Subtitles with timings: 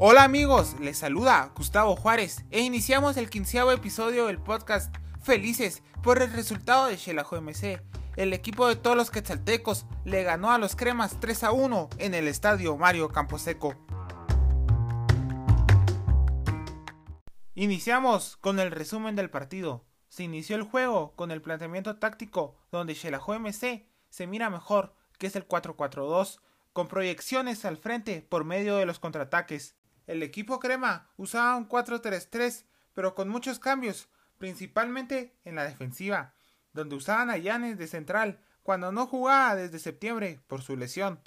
[0.00, 6.22] Hola amigos, les saluda Gustavo Juárez e iniciamos el quinceavo episodio del podcast Felices por
[6.22, 7.82] el resultado de Xelajo MC.
[8.14, 12.14] El equipo de todos los quetzaltecos le ganó a los cremas 3 a 1 en
[12.14, 13.74] el estadio Mario Camposeco.
[17.56, 19.84] Iniciamos con el resumen del partido.
[20.08, 25.26] Se inició el juego con el planteamiento táctico donde Xelajo MC se mira mejor, que
[25.26, 26.38] es el 4-4-2,
[26.72, 29.74] con proyecciones al frente por medio de los contraataques.
[30.08, 34.08] El equipo crema usaba un 4-3-3, pero con muchos cambios,
[34.38, 36.32] principalmente en la defensiva,
[36.72, 41.20] donde usaban a Yanes de central cuando no jugaba desde septiembre por su lesión.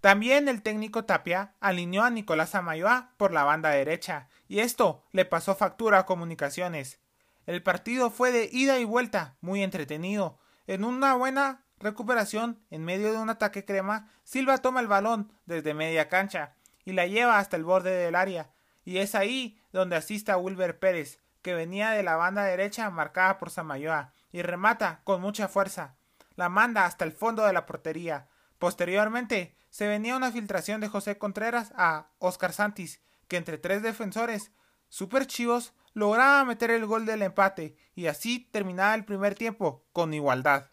[0.00, 5.24] También el técnico Tapia alineó a Nicolás Amayoa por la banda derecha, y esto le
[5.24, 6.98] pasó factura a comunicaciones.
[7.46, 10.40] El partido fue de ida y vuelta, muy entretenido.
[10.66, 15.72] En una buena recuperación, en medio de un ataque crema, Silva toma el balón desde
[15.72, 16.56] media cancha
[16.88, 18.50] y la lleva hasta el borde del área,
[18.82, 23.36] y es ahí donde asiste a Wilber Pérez, que venía de la banda derecha marcada
[23.36, 25.98] por Samayoa, y remata con mucha fuerza.
[26.34, 28.30] La manda hasta el fondo de la portería.
[28.58, 34.52] Posteriormente, se venía una filtración de José Contreras a Oscar Santis, que entre tres defensores
[34.88, 40.14] super chivos lograba meter el gol del empate y así terminaba el primer tiempo con
[40.14, 40.70] igualdad.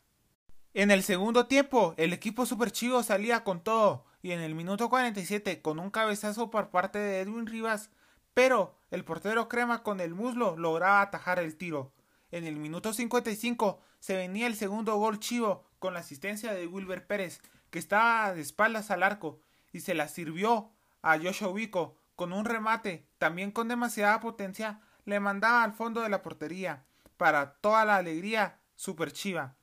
[0.73, 4.90] En el segundo tiempo, el equipo super chivo salía con todo y en el minuto
[4.90, 7.92] 47 con un cabezazo por parte de Edwin Rivas,
[8.34, 11.94] pero el portero crema con el muslo lograba atajar el tiro.
[12.32, 17.06] En el minuto 55 se venía el segundo gol chivo con la asistencia de Wilber
[17.06, 20.72] Pérez, que estaba de espaldas al arco, y se la sirvió
[21.04, 26.10] a Joshua Wico con un remate, también con demasiada potencia, le mandaba al fondo de
[26.10, 26.84] la portería,
[27.17, 29.56] para toda la alegría super chiva.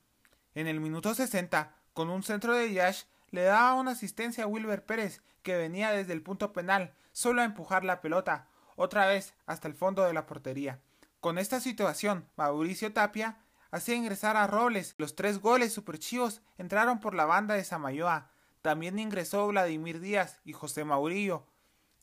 [0.55, 3.03] En el minuto 60, con un centro de Yash,
[3.33, 7.45] le daba una asistencia a Wilber Pérez, que venía desde el punto penal, solo a
[7.45, 10.81] empujar la pelota, otra vez hasta el fondo de la portería.
[11.19, 13.39] Con esta situación, Mauricio Tapia
[13.71, 14.93] hacía ingresar a Robles.
[14.99, 18.29] Los tres goles superchivos entraron por la banda de Samayoa.
[18.61, 21.47] También ingresó Vladimir Díaz y José Maurillo.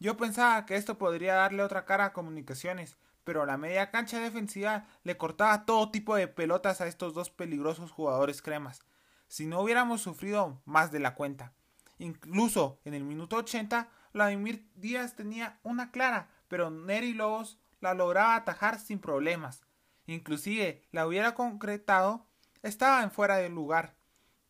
[0.01, 4.89] Yo pensaba que esto podría darle otra cara a comunicaciones, pero la media cancha defensiva
[5.05, 8.83] le cortaba todo tipo de pelotas a estos dos peligrosos jugadores cremas
[9.31, 11.53] si no hubiéramos sufrido más de la cuenta.
[11.99, 18.35] Incluso en el minuto 80, Vladimir Díaz tenía una clara, pero Neri Lobos la lograba
[18.35, 19.63] atajar sin problemas.
[20.07, 22.27] Inclusive la hubiera concretado,
[22.65, 23.95] estaba en fuera del lugar.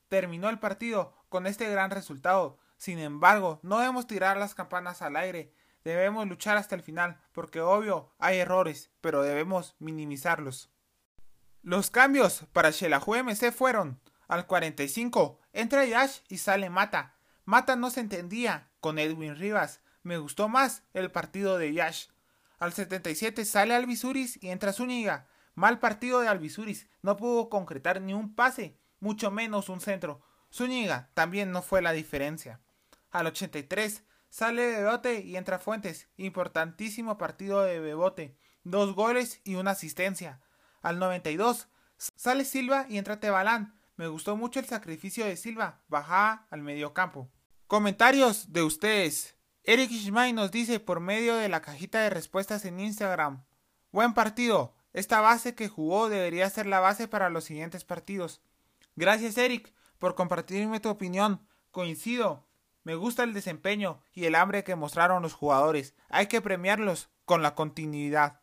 [0.08, 2.58] Terminó el partido con este gran resultado.
[2.78, 5.52] Sin embargo, no debemos tirar las campanas al aire.
[5.84, 10.72] Debemos luchar hasta el final, porque obvio hay errores, pero debemos minimizarlos.
[11.62, 17.16] Los cambios para Shelahu MC fueron al 45 entra Yash y sale Mata.
[17.44, 19.80] Mata no se entendía con Edwin Rivas.
[20.04, 22.06] Me gustó más el partido de Yash.
[22.60, 25.26] Al 77 sale Alvisuris y entra Zúñiga.
[25.56, 26.88] Mal partido de Alvisuris.
[27.02, 30.22] No pudo concretar ni un pase, mucho menos un centro.
[30.54, 32.60] Zúñiga también no fue la diferencia.
[33.10, 36.08] Al 83 sale Bebote y entra Fuentes.
[36.16, 38.36] Importantísimo partido de Bebote.
[38.62, 40.40] Dos goles y una asistencia.
[40.82, 43.79] Al 92 sale Silva y entra Tebalán.
[44.00, 47.28] Me gustó mucho el sacrificio de Silva, bajaba al mediocampo.
[47.66, 49.36] Comentarios de ustedes.
[49.62, 53.44] Eric Ishmael nos dice por medio de la cajita de respuestas en Instagram.
[53.92, 54.74] Buen partido.
[54.94, 58.40] Esta base que jugó debería ser la base para los siguientes partidos.
[58.96, 61.46] Gracias Eric por compartirme tu opinión.
[61.70, 62.48] Coincido.
[62.84, 65.94] Me gusta el desempeño y el hambre que mostraron los jugadores.
[66.08, 68.40] Hay que premiarlos con la continuidad.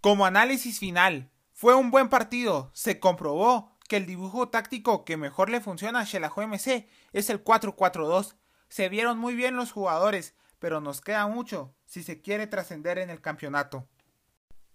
[0.00, 2.70] Como análisis final, fue un buen partido.
[2.72, 7.44] Se comprobó que el dibujo táctico que mejor le funciona a Shelajo MC es el
[7.44, 8.36] 4-4-2.
[8.68, 13.10] Se vieron muy bien los jugadores, pero nos queda mucho si se quiere trascender en
[13.10, 13.88] el campeonato.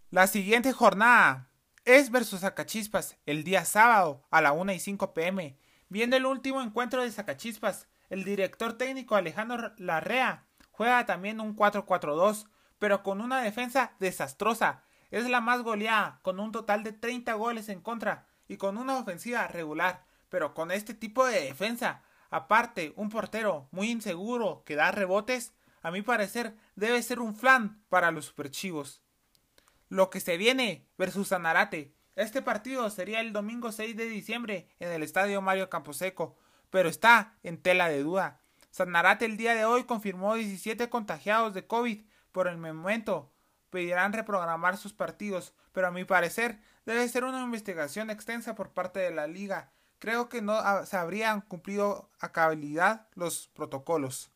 [0.09, 1.49] La siguiente jornada
[1.85, 5.57] es versus Zacachispas el día sábado a la 1 y 5 pm.
[5.89, 12.47] Viendo el último encuentro de Zacachispas, el director técnico Alejandro Larrea juega también un 4-4-2,
[12.79, 14.83] pero con una defensa desastrosa.
[15.11, 18.97] Es la más goleada, con un total de 30 goles en contra y con una
[18.97, 24.91] ofensiva regular, pero con este tipo de defensa, aparte un portero muy inseguro que da
[24.91, 29.01] rebotes, a mi parecer debe ser un flan para los superchivos.
[29.89, 31.93] Lo que se viene versus Sanarate.
[32.15, 36.35] Este partido sería el domingo 6 de diciembre en el estadio Mario Camposeco,
[36.69, 38.41] pero está en tela de duda.
[38.71, 42.05] Sanarate el día de hoy confirmó 17 contagiados de COVID.
[42.31, 43.31] Por el momento
[43.69, 46.59] pedirán reprogramar sus partidos, pero a mi parecer
[46.93, 49.73] debe ser una investigación extensa por parte de la liga.
[49.99, 50.55] Creo que no
[50.85, 54.31] se habrían cumplido a cabalidad los protocolos.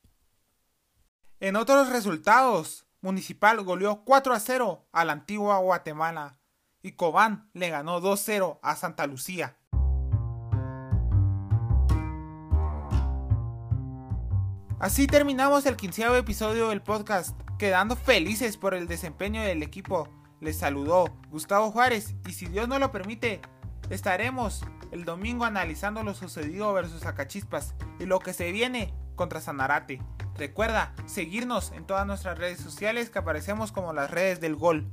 [1.40, 6.38] En otros resultados, Municipal goleó 4 a 0 a la antigua Guatemala
[6.84, 9.56] y Cobán le ganó 2-0 a Santa Lucía.
[14.78, 20.21] Así terminamos el quinceavo episodio del podcast, quedando felices por el desempeño del equipo.
[20.42, 23.42] Les saludó Gustavo Juárez y si Dios no lo permite,
[23.92, 30.02] estaremos el domingo analizando lo sucedido versus Acachispas y lo que se viene contra Sanarate.
[30.36, 34.88] Recuerda seguirnos en todas nuestras redes sociales que aparecemos como las redes del gol.